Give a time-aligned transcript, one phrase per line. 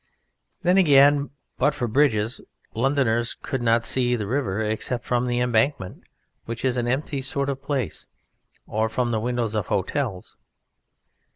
[0.63, 1.29] Then again,
[1.59, 2.41] but for bridges
[2.73, 6.01] Londoners could not see the river except from the Embankment,
[6.45, 8.07] which is an empty sort of place,
[8.65, 10.37] or from the windows of hotels.